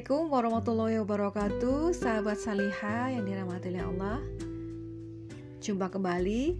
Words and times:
Assalamualaikum 0.00 0.32
warahmatullahi 0.32 0.96
wabarakatuh. 1.04 1.92
Sahabat 1.92 2.40
Saliha 2.40 3.12
yang 3.12 3.28
dirahmati 3.28 3.68
oleh 3.68 3.84
Allah. 3.84 4.18
Jumpa 5.60 5.92
kembali 5.92 6.56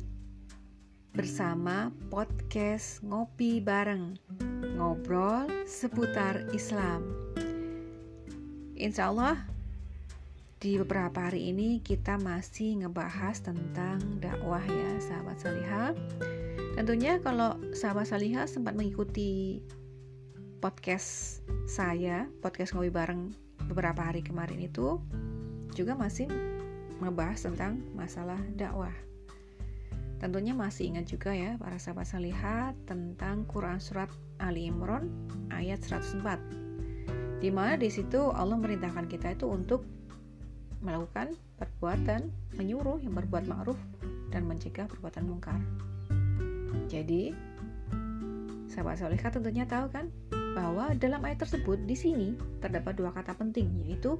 bersama 1.16 1.88
podcast 2.12 3.00
Ngopi 3.00 3.64
Bareng. 3.64 4.20
Ngobrol 4.76 5.48
seputar 5.64 6.52
Islam. 6.52 7.00
Insya 8.76 9.08
Allah 9.08 9.40
di 10.60 10.76
beberapa 10.76 11.32
hari 11.32 11.48
ini 11.48 11.80
kita 11.80 12.20
masih 12.20 12.84
ngebahas 12.84 13.40
tentang 13.40 14.20
dakwah 14.20 14.60
ya 14.68 15.00
sahabat 15.00 15.40
Saliha 15.40 15.96
Tentunya 16.76 17.16
kalau 17.24 17.56
sahabat 17.72 18.04
Saliha 18.04 18.44
sempat 18.44 18.76
mengikuti 18.76 19.64
podcast 20.60 21.40
saya, 21.64 22.28
podcast 22.44 22.76
ngopi 22.76 22.92
bareng 22.92 23.32
beberapa 23.72 24.04
hari 24.04 24.20
kemarin 24.20 24.60
itu 24.60 25.00
juga 25.72 25.96
masih 25.96 26.28
membahas 27.00 27.48
tentang 27.48 27.80
masalah 27.96 28.36
dakwah. 28.60 28.92
Tentunya 30.20 30.52
masih 30.52 30.92
ingat 30.92 31.08
juga 31.08 31.32
ya 31.32 31.56
para 31.56 31.80
sahabat 31.80 32.12
salihat 32.12 32.76
tentang 32.84 33.48
Quran 33.48 33.80
surat 33.80 34.12
Ali 34.36 34.68
Imran 34.68 35.08
ayat 35.48 35.80
104. 35.80 37.40
Di 37.40 37.48
mana 37.48 37.80
di 37.80 37.88
situ 37.88 38.28
Allah 38.28 38.60
merintahkan 38.60 39.08
kita 39.08 39.32
itu 39.32 39.48
untuk 39.48 39.88
melakukan 40.84 41.40
perbuatan 41.56 42.28
menyuruh 42.60 43.00
yang 43.00 43.16
berbuat 43.16 43.48
ma'ruf 43.48 43.80
dan 44.28 44.44
mencegah 44.44 44.84
perbuatan 44.92 45.24
mungkar. 45.24 45.60
Jadi, 46.84 47.32
sahabat 48.68 49.00
solehah 49.00 49.32
tentunya 49.32 49.64
tahu 49.64 49.88
kan 49.88 50.12
bahwa 50.54 50.92
dalam 50.98 51.22
ayat 51.22 51.46
tersebut 51.46 51.78
di 51.86 51.94
sini 51.94 52.28
terdapat 52.58 52.98
dua 52.98 53.14
kata 53.14 53.36
penting 53.38 53.70
yaitu 53.86 54.18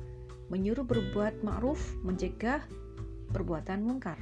menyuruh 0.51 0.83
berbuat 0.83 1.47
ma'ruf, 1.47 1.79
mencegah 2.03 2.63
perbuatan 3.31 3.87
mungkar. 3.87 4.19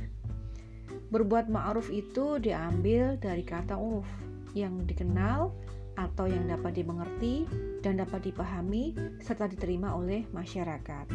Berbuat 1.09 1.49
ma'ruf 1.49 1.89
itu 1.89 2.37
diambil 2.41 3.17
dari 3.21 3.45
kata 3.45 3.77
uruf 3.77 4.09
yang 4.53 4.85
dikenal 4.85 5.53
atau 5.99 6.31
yang 6.31 6.47
dapat 6.47 6.79
dimengerti 6.79 7.49
dan 7.83 7.99
dapat 7.99 8.29
dipahami 8.29 8.95
serta 9.19 9.51
diterima 9.51 9.97
oleh 9.97 10.25
masyarakat. 10.31 11.07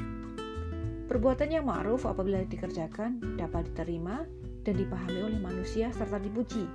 Perbuatan 1.07 1.49
yang 1.53 1.69
ma'ruf 1.69 2.09
apabila 2.09 2.41
dikerjakan 2.47 3.37
dapat 3.37 3.69
diterima 3.71 4.25
dan 4.65 4.75
dipahami 4.79 5.19
oleh 5.29 5.39
manusia 5.39 5.93
serta 5.93 6.17
dipuji 6.17 6.65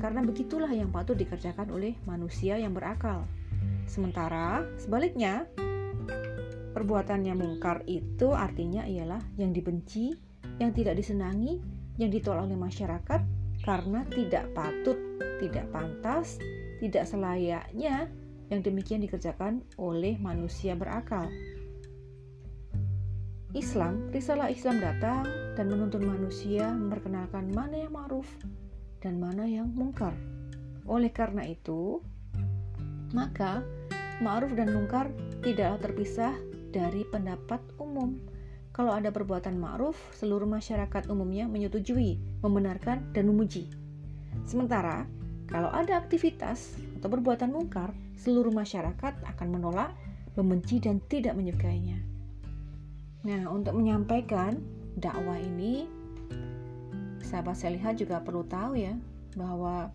karena 0.00 0.24
begitulah 0.24 0.72
yang 0.72 0.88
patut 0.88 1.18
dikerjakan 1.18 1.68
oleh 1.68 1.92
manusia 2.08 2.56
yang 2.56 2.72
berakal. 2.72 3.28
Sementara 3.86 4.64
sebaliknya, 4.80 5.44
perbuatan 6.72 7.28
yang 7.28 7.38
mungkar 7.38 7.84
itu 7.84 8.32
artinya 8.32 8.88
ialah 8.88 9.20
yang 9.36 9.52
dibenci, 9.52 10.16
yang 10.56 10.72
tidak 10.72 10.96
disenangi, 10.96 11.60
yang 12.00 12.08
ditolak 12.08 12.48
oleh 12.48 12.56
masyarakat 12.56 13.20
karena 13.62 14.02
tidak 14.08 14.48
patut, 14.56 14.98
tidak 15.38 15.68
pantas, 15.70 16.40
tidak 16.80 17.04
selayaknya 17.06 18.08
yang 18.50 18.60
demikian 18.60 19.00
dikerjakan 19.00 19.62
oleh 19.78 20.18
manusia 20.18 20.74
berakal. 20.74 21.28
Islam, 23.52 24.08
risalah 24.08 24.48
Islam 24.48 24.80
datang 24.80 25.28
dan 25.52 25.68
menuntun 25.68 26.08
manusia 26.08 26.72
memperkenalkan 26.72 27.52
mana 27.52 27.84
yang 27.84 27.92
ma'ruf 27.92 28.24
dan 29.04 29.20
mana 29.20 29.44
yang 29.44 29.68
mungkar. 29.68 30.16
Oleh 30.88 31.12
karena 31.12 31.44
itu, 31.44 32.00
maka 33.12 33.64
ma'ruf 34.20 34.52
dan 34.52 34.72
mungkar 34.72 35.08
tidaklah 35.40 35.78
terpisah 35.80 36.34
dari 36.72 37.04
pendapat 37.08 37.60
umum. 37.76 38.16
Kalau 38.72 38.96
ada 38.96 39.12
perbuatan 39.12 39.60
ma'ruf, 39.60 40.00
seluruh 40.16 40.48
masyarakat 40.48 41.12
umumnya 41.12 41.44
menyetujui, 41.44 42.40
membenarkan, 42.40 43.04
dan 43.12 43.28
memuji. 43.28 43.68
Sementara, 44.48 45.04
kalau 45.44 45.68
ada 45.68 46.00
aktivitas 46.00 46.72
atau 46.96 47.12
perbuatan 47.12 47.52
mungkar, 47.52 47.92
seluruh 48.16 48.48
masyarakat 48.48 49.12
akan 49.28 49.48
menolak, 49.52 49.92
membenci, 50.40 50.80
dan 50.80 51.04
tidak 51.12 51.36
menyukainya. 51.36 52.00
Nah, 53.28 53.52
untuk 53.52 53.76
menyampaikan 53.76 54.56
dakwah 54.96 55.36
ini, 55.36 55.84
sahabat 57.20 57.60
Seliha 57.60 57.92
juga 57.92 58.24
perlu 58.24 58.48
tahu 58.48 58.80
ya, 58.80 58.96
bahwa 59.36 59.92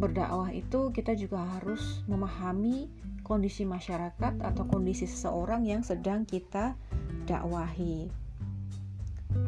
berdakwah 0.00 0.48
itu 0.48 0.88
kita 0.90 1.12
juga 1.12 1.44
harus 1.44 2.00
memahami 2.08 2.88
kondisi 3.20 3.68
masyarakat 3.68 4.40
atau 4.40 4.64
kondisi 4.64 5.04
seseorang 5.04 5.68
yang 5.68 5.84
sedang 5.84 6.24
kita 6.24 6.74
dakwahi. 7.28 8.08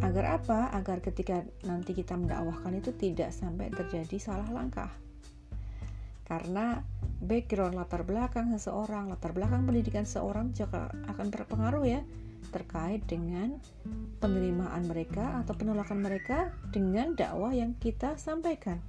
Agar 0.05 0.39
apa? 0.39 0.71
Agar 0.77 1.03
ketika 1.03 1.43
nanti 1.67 1.97
kita 1.97 2.15
mendakwahkan 2.15 2.79
itu 2.79 2.95
tidak 2.95 3.35
sampai 3.35 3.73
terjadi 3.73 4.21
salah 4.21 4.47
langkah. 4.53 4.93
Karena 6.23 6.79
background 7.19 7.75
latar 7.75 8.07
belakang 8.07 8.55
seseorang, 8.55 9.11
latar 9.11 9.35
belakang 9.35 9.67
pendidikan 9.67 10.07
seseorang 10.07 10.55
juga 10.55 10.93
akan 11.11 11.27
berpengaruh 11.35 11.85
ya 11.89 12.01
terkait 12.51 13.03
dengan 13.07 13.59
penerimaan 14.19 14.85
mereka 14.87 15.41
atau 15.43 15.55
penolakan 15.55 16.03
mereka 16.03 16.51
dengan 16.75 17.15
dakwah 17.15 17.55
yang 17.55 17.79
kita 17.79 18.19
sampaikan. 18.19 18.83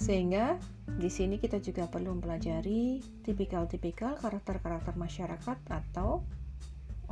Sehingga 0.00 0.56
di 0.96 1.12
sini 1.12 1.36
kita 1.36 1.60
juga 1.60 1.84
perlu 1.86 2.16
mempelajari 2.16 3.04
tipikal-tipikal 3.20 4.16
karakter-karakter 4.16 4.96
masyarakat 4.96 5.58
atau 5.68 6.24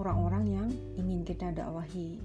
orang-orang 0.00 0.44
yang 0.49 0.69
ingin 0.97 1.21
kita 1.22 1.53
dakwahi. 1.53 2.16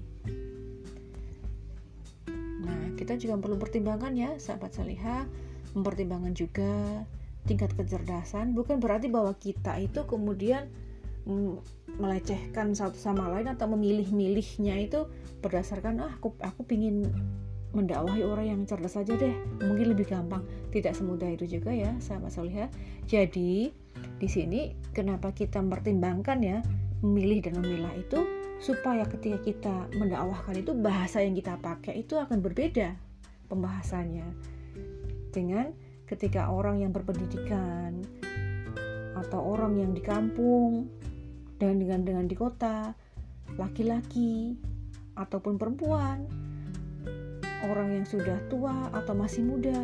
Nah, 2.64 2.96
kita 2.96 3.20
juga 3.20 3.36
perlu 3.36 3.60
pertimbangkan 3.60 4.16
ya, 4.16 4.30
sahabat 4.40 4.72
saliha, 4.72 5.28
mempertimbangkan 5.76 6.32
juga 6.32 7.04
tingkat 7.44 7.76
kecerdasan. 7.76 8.56
Bukan 8.56 8.80
berarti 8.80 9.12
bahwa 9.12 9.36
kita 9.36 9.76
itu 9.84 10.08
kemudian 10.08 10.72
melecehkan 11.96 12.76
satu 12.76 13.00
sama 13.00 13.32
lain 13.32 13.48
atau 13.48 13.64
memilih-milihnya 13.72 14.76
itu 14.76 15.08
berdasarkan 15.40 16.04
ah 16.04 16.12
aku 16.20 16.36
aku 16.40 16.68
pingin 16.68 17.08
mendakwahi 17.74 18.22
orang 18.22 18.46
yang 18.48 18.60
cerdas 18.64 18.96
saja 18.96 19.18
deh. 19.18 19.34
Mungkin 19.60 19.92
lebih 19.92 20.08
gampang. 20.08 20.46
Tidak 20.70 20.94
semudah 20.94 21.28
itu 21.34 21.58
juga 21.58 21.74
ya 21.74 21.94
sahabat 21.98 22.30
solihah 22.32 22.70
jadi 23.04 23.68
di 24.18 24.28
sini 24.28 24.72
kenapa 24.96 25.30
kita 25.36 25.60
mempertimbangkan 25.60 26.38
ya 26.40 26.58
memilih 27.04 27.44
dan 27.44 27.60
memilah 27.60 27.92
itu 28.00 28.24
supaya 28.62 29.04
ketika 29.04 29.38
kita 29.44 29.76
mendakwahkan 30.00 30.56
itu 30.56 30.72
bahasa 30.72 31.20
yang 31.20 31.36
kita 31.36 31.60
pakai 31.60 32.00
itu 32.00 32.16
akan 32.16 32.40
berbeda 32.40 32.96
pembahasannya. 33.52 34.24
Dengan 35.34 35.74
ketika 36.08 36.48
orang 36.48 36.80
yang 36.80 36.94
berpendidikan 36.94 38.00
atau 39.14 39.40
orang 39.44 39.76
yang 39.76 39.92
di 39.92 40.00
kampung 40.00 40.88
dan 41.60 41.76
dengan 41.76 42.02
dengan 42.08 42.24
di 42.24 42.34
kota 42.34 42.96
laki-laki 43.60 44.56
ataupun 45.14 45.60
perempuan 45.60 46.24
orang 47.64 47.96
yang 47.96 48.06
sudah 48.06 48.36
tua 48.52 48.92
atau 48.92 49.16
masih 49.16 49.44
muda, 49.44 49.76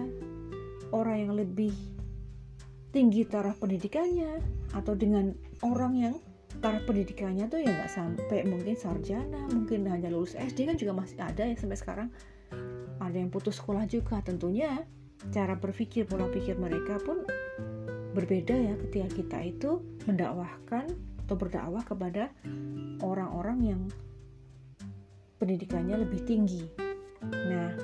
orang 0.93 1.17
yang 1.29 1.33
lebih 1.37 1.73
tinggi 2.91 3.25
taraf 3.25 3.59
pendidikannya, 3.63 4.43
atau 4.75 4.93
dengan 4.99 5.33
orang 5.65 5.93
yang 5.97 6.15
taraf 6.61 6.85
pendidikannya 6.85 7.49
tuh 7.49 7.63
ya 7.63 7.71
nggak 7.71 7.91
sampai 7.91 8.45
mungkin 8.45 8.75
sarjana, 8.77 9.49
mungkin 9.55 9.89
hanya 9.89 10.13
lulus 10.13 10.37
SD 10.37 10.69
kan 10.69 10.77
juga 10.77 10.93
masih 10.93 11.19
ada 11.23 11.47
ya 11.47 11.57
sampai 11.57 11.79
sekarang. 11.79 12.09
Ada 13.01 13.17
yang 13.17 13.33
putus 13.33 13.57
sekolah 13.63 13.89
juga 13.89 14.21
tentunya 14.21 14.85
cara 15.33 15.57
berpikir 15.57 16.05
pola 16.09 16.29
pikir 16.29 16.57
mereka 16.57 17.01
pun 17.01 17.25
berbeda 18.11 18.57
ya 18.57 18.75
ketika 18.87 19.09
kita 19.15 19.39
itu 19.47 19.71
mendakwahkan 20.09 20.91
atau 21.25 21.35
berdakwah 21.39 21.85
kepada 21.87 22.35
orang-orang 23.05 23.59
yang 23.63 23.83
pendidikannya 25.39 26.03
lebih 26.03 26.27
tinggi 26.27 26.67
Nah, 27.29 27.77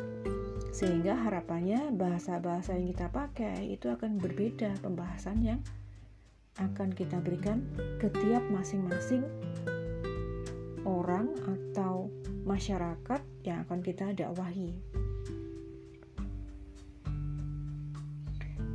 sehingga 0.73 1.17
harapannya 1.17 1.93
bahasa-bahasa 1.93 2.77
yang 2.77 2.93
kita 2.93 3.09
pakai 3.13 3.69
itu 3.69 3.89
akan 3.93 4.17
berbeda 4.17 4.77
pembahasan 4.81 5.41
yang 5.45 5.61
akan 6.57 6.89
kita 6.93 7.21
berikan 7.21 7.61
ke 8.01 8.09
tiap 8.09 8.41
masing-masing 8.49 9.25
orang 10.89 11.29
atau 11.45 12.09
masyarakat 12.49 13.21
yang 13.45 13.61
akan 13.69 13.81
kita 13.85 14.17
dakwahi. 14.17 14.73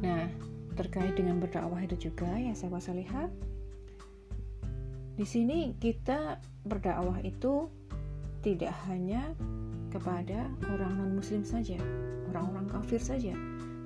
Nah, 0.02 0.26
terkait 0.74 1.14
dengan 1.14 1.38
berdakwah 1.38 1.82
itu 1.86 2.10
juga 2.10 2.30
ya 2.38 2.54
sahabat 2.58 2.82
salihah. 2.82 3.30
Di 5.18 5.26
sini 5.26 5.78
kita 5.78 6.42
berdakwah 6.66 7.22
itu 7.22 7.70
tidak 8.42 8.74
hanya 8.90 9.38
kepada 9.92 10.48
orang 10.72 10.94
non-muslim 10.98 11.44
saja, 11.44 11.78
orang-orang 12.32 12.66
kafir 12.72 12.98
saja, 13.04 13.36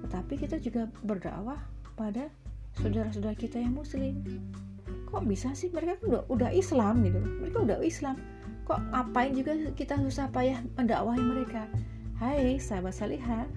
tetapi 0.05 0.37
kita 0.37 0.61
juga 0.61 0.85
berdakwah 1.01 1.57
pada 1.97 2.29
saudara-saudara 2.77 3.33
kita 3.33 3.57
yang 3.57 3.73
muslim. 3.73 4.21
Kok 5.09 5.25
bisa 5.25 5.51
sih? 5.57 5.73
Mereka 5.73 5.97
kan 5.97 6.03
udah, 6.05 6.21
udah 6.29 6.49
Islam 6.53 7.01
gitu. 7.01 7.19
Mereka 7.19 7.57
udah 7.65 7.77
Islam. 7.81 8.15
Kok 8.69 8.79
ngapain 8.93 9.33
juga 9.33 9.53
kita 9.73 9.97
susah 10.01 10.29
payah 10.29 10.61
mendakwahi 10.77 11.21
mereka? 11.21 11.65
Hai 12.21 12.61
sahabat 12.61 12.93
salihah. 12.93 13.49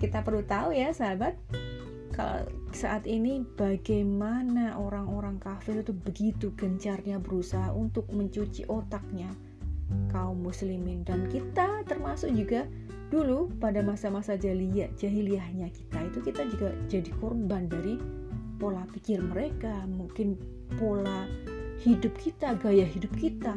Kita 0.00 0.24
perlu 0.24 0.40
tahu 0.48 0.72
ya 0.72 0.96
sahabat 0.96 1.36
kalau 2.10 2.42
saat 2.74 3.06
ini 3.06 3.44
bagaimana 3.54 4.76
orang-orang 4.76 5.38
kafir 5.38 5.80
itu 5.80 5.94
begitu 5.94 6.52
gencarnya 6.58 7.22
berusaha 7.22 7.70
untuk 7.72 8.10
mencuci 8.10 8.66
otaknya 8.66 9.30
kaum 10.10 10.40
muslimin 10.42 11.02
dan 11.06 11.26
kita 11.30 11.82
termasuk 11.86 12.30
juga 12.34 12.66
dulu 13.10 13.50
pada 13.58 13.82
masa-masa 13.82 14.38
jahiliyah 14.38 14.94
jahiliyahnya 14.94 15.66
kita 15.74 15.98
itu 16.06 16.18
kita 16.22 16.42
juga 16.46 16.70
jadi 16.86 17.10
korban 17.18 17.66
dari 17.66 17.98
pola 18.60 18.84
pikir 18.92 19.18
mereka 19.24 19.82
mungkin 19.88 20.36
pola 20.78 21.26
hidup 21.80 22.12
kita 22.20 22.60
gaya 22.60 22.84
hidup 22.84 23.10
kita. 23.16 23.56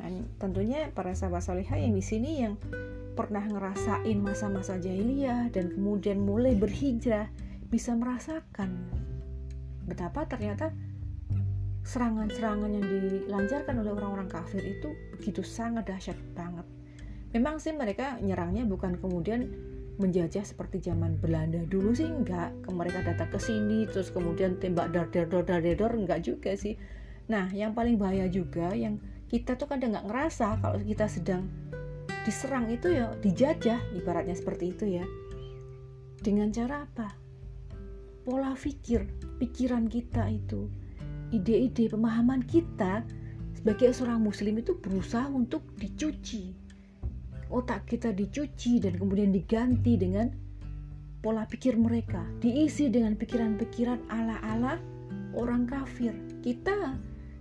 Dan 0.00 0.24
tentunya 0.40 0.88
para 0.96 1.12
sahabat 1.12 1.44
salihah 1.44 1.76
yang 1.76 1.92
di 1.92 2.00
sini 2.00 2.40
yang 2.40 2.56
pernah 3.12 3.44
ngerasain 3.44 4.16
masa-masa 4.16 4.80
jahiliyah 4.80 5.52
dan 5.52 5.76
kemudian 5.76 6.24
mulai 6.24 6.56
berhijrah 6.56 7.28
bisa 7.68 7.92
merasakan 7.92 8.80
betapa 9.84 10.24
ternyata 10.24 10.72
serangan-serangan 11.84 12.70
yang 12.76 12.84
dilancarkan 12.84 13.80
oleh 13.80 13.92
orang-orang 13.96 14.28
kafir 14.28 14.60
itu 14.60 14.92
begitu 15.16 15.40
sangat 15.40 15.88
dahsyat 15.88 16.18
banget. 16.36 16.66
Memang 17.30 17.62
sih 17.62 17.70
mereka 17.70 18.18
nyerangnya 18.18 18.66
bukan 18.66 18.98
kemudian 18.98 19.48
menjajah 20.00 20.42
seperti 20.42 20.80
zaman 20.80 21.20
Belanda 21.20 21.62
dulu 21.68 21.92
sih 21.92 22.08
enggak. 22.08 22.56
Mereka 22.66 23.04
datang 23.04 23.30
ke 23.30 23.38
sini 23.38 23.84
terus 23.86 24.10
kemudian 24.10 24.56
tembak 24.58 24.90
dar 24.90 25.06
dar 25.12 25.28
dar 25.28 25.44
dar 25.44 25.60
dar 25.62 25.92
enggak 25.94 26.24
juga 26.24 26.56
sih. 26.56 26.74
Nah 27.28 27.46
yang 27.52 27.76
paling 27.76 28.00
bahaya 28.00 28.26
juga 28.26 28.72
yang 28.74 28.98
kita 29.30 29.54
tuh 29.54 29.70
kadang 29.70 29.94
nggak 29.94 30.08
ngerasa 30.10 30.58
kalau 30.58 30.80
kita 30.82 31.06
sedang 31.06 31.46
diserang 32.26 32.66
itu 32.68 32.90
ya 32.90 33.14
dijajah 33.22 33.78
ibaratnya 33.94 34.34
seperti 34.34 34.74
itu 34.74 34.84
ya. 34.98 35.04
Dengan 36.20 36.50
cara 36.50 36.84
apa? 36.84 37.08
Pola 38.26 38.52
pikir 38.52 39.06
pikiran 39.38 39.88
kita 39.88 40.28
itu 40.28 40.79
ide-ide 41.30 41.90
pemahaman 41.90 42.42
kita 42.46 43.02
sebagai 43.54 43.92
seorang 43.92 44.22
muslim 44.22 44.58
itu 44.58 44.76
berusaha 44.78 45.26
untuk 45.30 45.64
dicuci. 45.76 46.54
Otak 47.50 47.90
kita 47.90 48.14
dicuci 48.14 48.78
dan 48.78 48.94
kemudian 48.94 49.34
diganti 49.34 49.98
dengan 49.98 50.30
pola 51.20 51.44
pikir 51.44 51.74
mereka, 51.74 52.22
diisi 52.38 52.88
dengan 52.88 53.18
pikiran-pikiran 53.18 54.06
ala-ala 54.08 54.78
orang 55.34 55.66
kafir. 55.66 56.14
Kita 56.40 56.94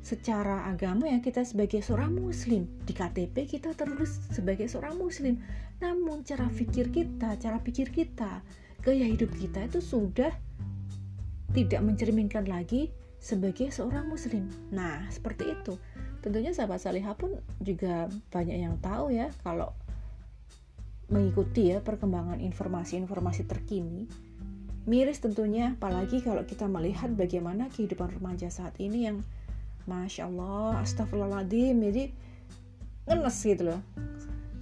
secara 0.03 0.65
agama 0.67 1.05
ya 1.05 1.21
kita 1.21 1.45
sebagai 1.45 1.79
seorang 1.85 2.17
muslim. 2.17 2.65
Di 2.83 2.91
KTP 2.91 3.45
kita 3.45 3.77
terus 3.77 4.19
sebagai 4.33 4.65
seorang 4.65 4.97
muslim. 4.97 5.37
Namun 5.79 6.25
cara 6.25 6.49
pikir 6.51 6.91
kita 6.91 7.37
cara 7.39 7.61
pikir 7.61 7.93
kita 7.93 8.41
gaya 8.83 9.05
hidup 9.05 9.31
kita 9.35 9.67
itu 9.67 9.79
sudah 9.83 10.31
tidak 11.51 11.81
mencerminkan 11.81 12.47
lagi 12.47 12.91
sebagai 13.19 13.69
seorang 13.69 14.07
muslim 14.07 14.47
nah 14.71 15.03
seperti 15.11 15.53
itu 15.53 15.75
tentunya 16.19 16.51
sahabat 16.51 16.83
salihah 16.83 17.15
pun 17.15 17.39
juga 17.59 18.07
banyak 18.31 18.57
yang 18.59 18.75
tahu 18.79 19.11
ya 19.15 19.31
kalau 19.43 19.71
mengikuti 21.09 21.73
ya 21.73 21.81
perkembangan 21.81 22.37
informasi-informasi 22.37 23.49
terkini. 23.49 24.05
Miris 24.85 25.21
tentunya, 25.21 25.75
apalagi 25.77 26.21
kalau 26.21 26.45
kita 26.45 26.65
melihat 26.69 27.13
bagaimana 27.13 27.69
kehidupan 27.69 28.09
remaja 28.21 28.49
saat 28.49 28.77
ini 28.81 29.09
yang 29.09 29.17
Masya 29.89 30.29
Allah, 30.29 30.81
astagfirullahaladzim, 30.85 31.77
jadi 31.81 32.03
ngenes 33.09 33.37
gitu 33.41 33.63
loh. 33.73 33.81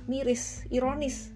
Miris, 0.08 0.64
ironis. 0.72 1.36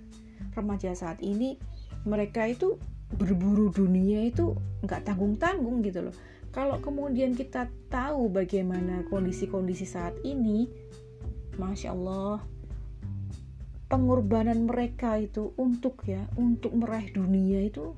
Remaja 0.56 0.92
saat 0.96 1.20
ini, 1.24 1.60
mereka 2.08 2.48
itu 2.48 2.80
berburu 3.12 3.72
dunia 3.72 4.24
itu 4.28 4.56
nggak 4.84 5.08
tanggung-tanggung 5.08 5.84
gitu 5.84 6.08
loh. 6.08 6.16
Kalau 6.52 6.84
kemudian 6.84 7.32
kita 7.32 7.72
tahu 7.88 8.28
bagaimana 8.28 9.08
kondisi-kondisi 9.08 9.88
saat 9.88 10.20
ini, 10.28 10.68
Masya 11.56 11.96
Allah, 11.96 12.44
pengorbanan 13.92 14.68
mereka 14.68 15.20
itu 15.20 15.52
untuk 15.60 16.04
ya 16.08 16.24
untuk 16.40 16.72
meraih 16.76 17.12
dunia 17.12 17.68
itu 17.68 17.92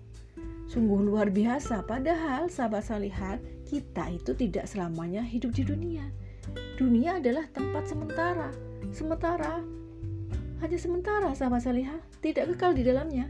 sungguh 0.70 1.06
luar 1.06 1.30
biasa. 1.30 1.86
Padahal 1.86 2.50
sahabat 2.50 2.90
salihat 2.90 3.38
kita 3.70 4.10
itu 4.10 4.34
tidak 4.34 4.66
selamanya 4.66 5.22
hidup 5.22 5.54
di 5.54 5.62
dunia. 5.62 6.06
Dunia 6.82 7.22
adalah 7.22 7.46
tempat 7.54 7.86
sementara. 7.86 8.50
Sementara 8.90 9.62
hanya 10.66 10.78
sementara 10.82 11.30
sahabat 11.38 11.62
salihat 11.62 12.02
tidak 12.26 12.54
kekal 12.54 12.74
di 12.74 12.82
dalamnya. 12.82 13.30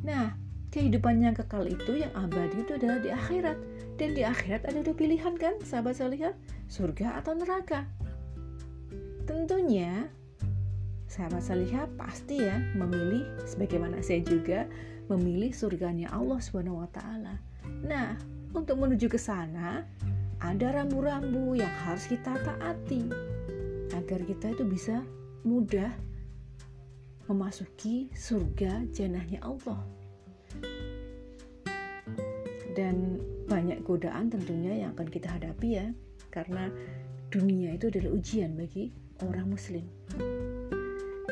Nah 0.00 0.32
kehidupan 0.72 1.20
yang 1.20 1.36
kekal 1.36 1.68
itu 1.68 2.00
yang 2.00 2.12
abadi 2.16 2.64
itu 2.64 2.72
adalah 2.78 2.98
di 3.04 3.12
akhirat 3.12 3.58
dan 4.00 4.16
di 4.16 4.24
akhirat 4.24 4.64
ada 4.64 4.80
dua 4.80 4.96
pilihan 4.96 5.36
kan 5.36 5.60
sahabat 5.60 6.00
salihat 6.00 6.32
surga 6.72 7.20
atau 7.20 7.36
neraka 7.36 7.84
tentunya 9.28 10.08
sahabat 11.10 11.44
salihah 11.44 11.84
pasti 12.00 12.40
ya 12.40 12.56
memilih 12.78 13.28
sebagaimana 13.44 14.00
saya 14.00 14.24
juga 14.24 14.64
memilih 15.10 15.50
surganya 15.50 16.06
Allah 16.14 16.38
Subhanahu 16.38 16.86
wa 16.86 16.88
taala. 16.94 17.34
Nah, 17.82 18.14
untuk 18.54 18.78
menuju 18.78 19.10
ke 19.10 19.18
sana 19.18 19.82
ada 20.38 20.66
rambu-rambu 20.70 21.58
yang 21.58 21.70
harus 21.82 22.06
kita 22.06 22.38
taati 22.46 23.10
agar 23.90 24.22
kita 24.22 24.54
itu 24.54 24.62
bisa 24.62 25.02
mudah 25.42 25.90
memasuki 27.26 28.06
surga 28.14 28.86
janahnya 28.94 29.42
Allah. 29.42 29.82
Dan 32.78 33.18
banyak 33.50 33.82
godaan 33.82 34.30
tentunya 34.30 34.86
yang 34.86 34.94
akan 34.94 35.10
kita 35.10 35.26
hadapi 35.26 35.68
ya, 35.82 35.86
karena 36.30 36.70
dunia 37.34 37.74
itu 37.74 37.90
adalah 37.90 38.14
ujian 38.14 38.54
bagi 38.54 38.94
orang 39.26 39.50
muslim 39.50 39.82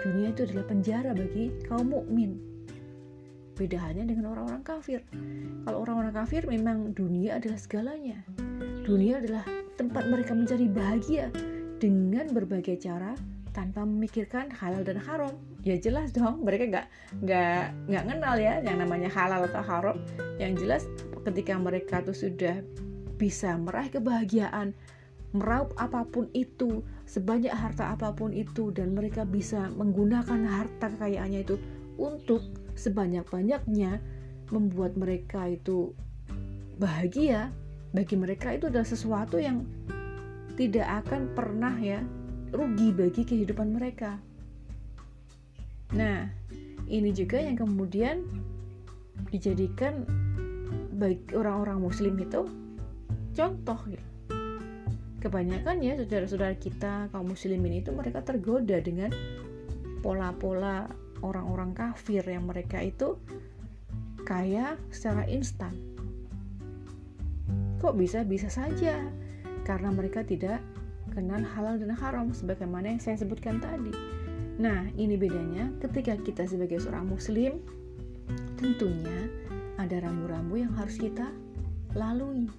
dunia 0.09 0.31
itu 0.33 0.47
adalah 0.49 0.65
penjara 0.67 1.11
bagi 1.13 1.53
kaum 1.67 1.91
mukmin. 1.91 2.39
Beda 3.59 3.77
halnya 3.83 4.07
dengan 4.07 4.31
orang-orang 4.31 4.63
kafir. 4.63 5.03
Kalau 5.67 5.83
orang-orang 5.83 6.15
kafir 6.15 6.47
memang 6.47 6.95
dunia 6.95 7.43
adalah 7.43 7.59
segalanya. 7.59 8.23
Dunia 8.87 9.19
adalah 9.19 9.45
tempat 9.75 10.07
mereka 10.07 10.33
mencari 10.33 10.71
bahagia 10.71 11.29
dengan 11.83 12.31
berbagai 12.31 12.79
cara 12.79 13.19
tanpa 13.59 13.83
memikirkan 13.83 14.55
halal 14.55 14.87
dan 14.87 15.03
haram. 15.03 15.35
Ya 15.67 15.75
jelas 15.75 16.15
dong, 16.15 16.47
mereka 16.47 16.71
nggak 16.71 16.87
nggak 17.27 17.63
nggak 17.91 18.05
kenal 18.07 18.35
ya 18.39 18.63
yang 18.63 18.79
namanya 18.79 19.11
halal 19.11 19.43
atau 19.51 19.63
haram. 19.67 19.99
Yang 20.39 20.53
jelas 20.63 20.83
ketika 21.27 21.59
mereka 21.59 21.99
tuh 22.07 22.15
sudah 22.15 22.63
bisa 23.19 23.59
meraih 23.59 23.91
kebahagiaan, 23.91 24.79
meraup 25.35 25.75
apa 25.75 26.07
pun 26.07 26.31
itu, 26.39 26.87
sebanyak 27.11 27.51
harta 27.51 27.99
apa 27.99 28.15
pun 28.15 28.31
itu 28.31 28.71
dan 28.71 28.95
mereka 28.95 29.27
bisa 29.27 29.67
menggunakan 29.75 30.47
harta 30.47 30.95
kekayaannya 30.95 31.43
itu 31.43 31.59
untuk 31.99 32.47
sebanyak-banyaknya 32.79 33.99
membuat 34.55 34.95
mereka 34.95 35.51
itu 35.51 35.93
bahagia 36.79 37.51
bagi 37.91 38.15
mereka 38.15 38.55
itu 38.55 38.71
adalah 38.71 38.87
sesuatu 38.87 39.43
yang 39.43 39.67
tidak 40.55 40.87
akan 41.05 41.35
pernah 41.35 41.75
ya 41.83 41.99
rugi 42.53 42.89
bagi 42.95 43.23
kehidupan 43.25 43.69
mereka. 43.75 44.17
Nah, 45.97 46.29
ini 46.89 47.11
juga 47.13 47.41
yang 47.41 47.57
kemudian 47.57 48.25
dijadikan 49.29 50.05
baik 50.97 51.33
orang-orang 51.33 51.81
muslim 51.81 52.17
itu 52.21 52.45
contoh 53.37 53.79
gitu. 53.89 54.07
Kebanyakan 55.19 55.83
ya 55.83 55.99
saudara-saudara 55.99 56.55
kita 56.55 57.11
kaum 57.11 57.35
muslimin 57.35 57.83
itu 57.83 57.91
mereka 57.91 58.23
tergoda 58.23 58.79
dengan 58.79 59.11
pola-pola 60.01 60.87
orang-orang 61.27 61.75
kafir 61.75 62.23
yang 62.23 62.47
mereka 62.47 62.79
itu 62.79 63.19
kaya 64.23 64.79
secara 64.95 65.27
instan. 65.27 65.75
Kok 67.83 67.95
bisa 67.99 68.23
bisa 68.23 68.47
saja? 68.51 69.03
Karena 69.67 69.91
mereka 69.91 70.23
tidak 70.23 70.63
kenal 71.11 71.43
halal 71.43 71.81
dan 71.81 71.93
haram 71.93 72.31
sebagaimana 72.31 72.95
yang 72.97 73.01
saya 73.03 73.19
sebutkan 73.19 73.59
tadi. 73.59 73.93
Nah 74.59 74.91
ini 74.99 75.15
bedanya 75.15 75.71
ketika 75.79 76.19
kita 76.19 76.45
sebagai 76.45 76.83
seorang 76.83 77.07
muslim 77.07 77.63
tentunya 78.59 79.31
ada 79.79 80.03
rambu-rambu 80.03 80.59
yang 80.59 80.75
harus 80.75 80.99
kita 80.99 81.31
lalui. 81.95 82.51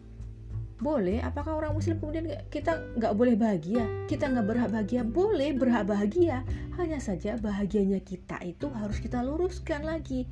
Boleh 0.79 1.19
apakah 1.19 1.59
orang 1.59 1.75
muslim 1.75 1.99
kemudian 1.99 2.31
kita 2.47 2.79
nggak 2.95 3.11
boleh 3.11 3.35
bahagia? 3.35 3.83
Kita 4.07 4.31
nggak 4.31 4.47
berhak 4.47 4.69
bahagia? 4.71 5.01
Boleh 5.03 5.51
berhak 5.51 5.83
bahagia. 5.91 6.47
Hanya 6.79 7.03
saja 7.03 7.35
bahagianya 7.35 7.99
kita 7.99 8.39
itu 8.47 8.71
harus 8.71 9.03
kita 9.03 9.19
luruskan 9.19 9.83
lagi 9.83 10.23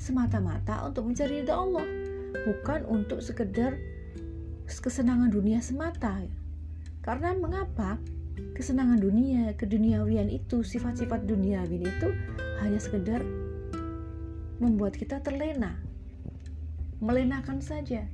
semata-mata 0.00 0.80
untuk 0.88 1.12
mencari 1.12 1.44
ridha 1.44 1.52
Allah. 1.52 1.84
Bukan 2.48 2.88
untuk 2.88 3.20
sekedar 3.20 3.76
kesenangan 4.64 5.28
dunia 5.28 5.60
semata. 5.60 6.24
Karena 7.06 7.38
mengapa? 7.38 8.02
Kesenangan 8.58 8.98
dunia, 8.98 9.54
keduniawian 9.54 10.26
itu, 10.26 10.66
sifat-sifat 10.66 11.22
duniawi 11.22 11.86
itu 11.86 12.08
hanya 12.58 12.82
sekedar 12.82 13.22
membuat 14.58 14.98
kita 14.98 15.22
terlena. 15.22 15.78
Melenakan 16.98 17.62
saja. 17.62 18.10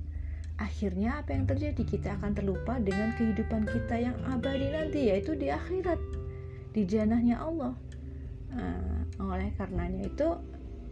Akhirnya 0.60 1.24
apa 1.24 1.32
yang 1.32 1.48
terjadi? 1.48 1.82
Kita 1.82 2.20
akan 2.20 2.36
terlupa 2.36 2.76
dengan 2.76 3.16
kehidupan 3.16 3.64
kita 3.64 3.96
yang 3.96 4.16
abadi 4.28 4.68
nanti 4.68 5.08
yaitu 5.08 5.32
di 5.40 5.48
akhirat, 5.48 5.98
di 6.76 6.84
janahnya 6.84 7.40
Allah. 7.40 7.72
Nah, 8.52 9.08
oleh 9.32 9.56
karenanya 9.56 10.04
itu 10.04 10.36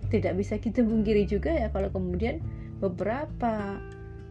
tidak 0.08 0.40
bisa 0.40 0.56
kita 0.56 0.80
bungkiri 0.80 1.28
juga 1.28 1.52
ya 1.52 1.68
kalau 1.68 1.92
kemudian 1.92 2.40
beberapa 2.80 3.76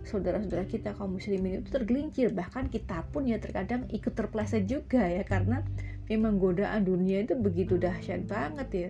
saudara-saudara 0.10 0.66
kita 0.66 0.98
kaum 0.98 1.22
muslimin 1.22 1.62
itu 1.62 1.70
tergelincir. 1.70 2.34
Bahkan 2.34 2.74
kita 2.74 3.06
pun 3.14 3.30
ya 3.30 3.38
terkadang 3.38 3.86
ikut 3.94 4.18
terpleset 4.18 4.66
juga 4.66 5.06
ya 5.06 5.22
karena 5.22 5.62
memang 6.10 6.42
godaan 6.42 6.82
dunia 6.90 7.22
itu 7.22 7.38
begitu 7.38 7.78
dahsyat 7.78 8.26
banget 8.26 8.70
ya. 8.74 8.90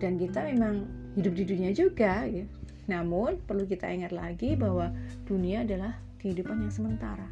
Dan 0.00 0.16
kita 0.16 0.48
memang 0.48 0.88
hidup 1.20 1.36
di 1.36 1.44
dunia 1.44 1.70
juga 1.76 2.24
ya. 2.24 2.48
Namun 2.88 3.44
perlu 3.44 3.68
kita 3.68 3.92
ingat 3.92 4.16
lagi 4.16 4.56
bahwa 4.56 4.88
dunia 5.28 5.68
adalah 5.68 6.00
kehidupan 6.24 6.64
yang 6.64 6.72
sementara. 6.72 7.28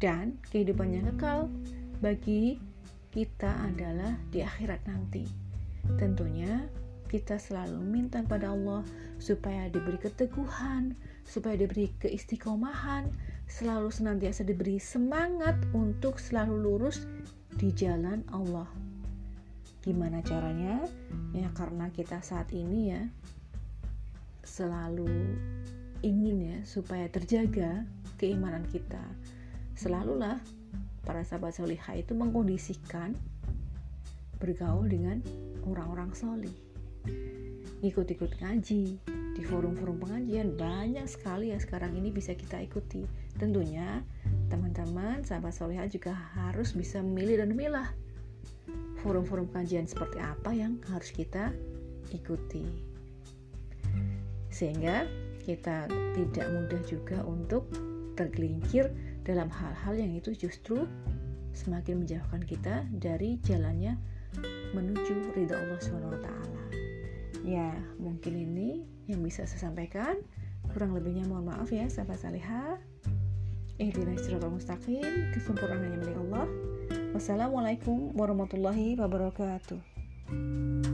Dan 0.00 0.40
kehidupan 0.48 0.88
yang 0.96 1.04
kekal 1.14 1.52
bagi 2.00 2.56
kita 3.12 3.52
adalah 3.68 4.16
di 4.32 4.40
akhirat 4.40 4.80
nanti. 4.88 5.28
Tentunya 6.00 6.64
kita 7.12 7.38
selalu 7.38 7.78
minta 7.84 8.24
kepada 8.24 8.50
Allah 8.50 8.82
supaya 9.22 9.70
diberi 9.70 10.00
keteguhan, 10.02 10.98
supaya 11.24 11.58
diberi 11.58 11.90
keistiqomahan, 11.98 13.08
selalu 13.48 13.88
senantiasa 13.92 14.44
diberi 14.44 14.80
semangat 14.80 15.56
untuk 15.76 16.20
selalu 16.20 16.54
lurus 16.60 17.08
di 17.56 17.72
jalan 17.72 18.24
Allah. 18.32 18.68
Gimana 19.84 20.24
caranya? 20.24 20.80
Ya 21.36 21.48
karena 21.52 21.92
kita 21.92 22.24
saat 22.24 22.48
ini 22.56 22.94
ya 22.96 23.02
selalu 24.44 25.08
ingin 26.00 26.36
ya 26.40 26.58
supaya 26.64 27.08
terjaga 27.08 27.84
keimanan 28.16 28.64
kita. 28.68 29.02
Selalulah 29.76 30.40
para 31.04 31.20
sahabat 31.20 31.56
solihah 31.56 32.00
itu 32.00 32.16
mengkondisikan 32.16 33.12
bergaul 34.40 34.88
dengan 34.88 35.20
orang-orang 35.64 36.12
solih 36.12 36.52
ikut-ikut 37.84 38.40
ngaji 38.40 38.96
di 39.34 39.42
forum-forum 39.42 39.98
pengajian 39.98 40.54
banyak 40.54 41.10
sekali 41.10 41.50
ya 41.50 41.58
sekarang 41.58 41.98
ini 41.98 42.14
bisa 42.14 42.38
kita 42.38 42.62
ikuti. 42.62 43.02
Tentunya 43.34 44.06
teman-teman 44.46 45.26
sahabat 45.26 45.50
soleha 45.50 45.84
juga 45.90 46.14
harus 46.14 46.70
bisa 46.72 47.02
memilih 47.02 47.42
dan 47.42 47.50
memilah 47.50 47.90
forum-forum 49.02 49.50
pengajian 49.50 49.90
seperti 49.90 50.22
apa 50.22 50.54
yang 50.54 50.78
harus 50.86 51.10
kita 51.10 51.50
ikuti. 52.14 52.62
Sehingga 54.54 55.04
kita 55.42 55.90
tidak 56.14 56.46
mudah 56.54 56.82
juga 56.86 57.18
untuk 57.26 57.66
tergelincir 58.14 58.94
dalam 59.26 59.50
hal-hal 59.50 59.98
yang 59.98 60.14
itu 60.14 60.30
justru 60.32 60.86
semakin 61.50 62.06
menjauhkan 62.06 62.42
kita 62.46 62.86
dari 62.94 63.42
jalannya 63.42 63.98
menuju 64.74 65.34
ridha 65.34 65.54
Allah 65.54 65.78
SWT 65.78 66.28
ya 67.44 67.70
mungkin 68.00 68.34
ini 68.34 68.82
yang 69.10 69.20
bisa 69.20 69.44
saya 69.44 69.70
sampaikan 69.70 70.16
kurang 70.72 70.96
lebihnya 70.96 71.28
mohon 71.28 71.52
maaf 71.52 71.68
ya 71.68 71.86
sahabat 71.86 72.20
salihah 72.20 72.80
Ihdinas 73.74 74.22
siratal 74.22 74.54
mustaqim. 74.54 75.34
Kesempurnaan 75.34 75.82
hanya 75.82 75.98
milik 75.98 76.14
Allah. 76.30 76.46
Wassalamualaikum 77.10 78.14
warahmatullahi 78.14 78.94
wabarakatuh 78.94 80.93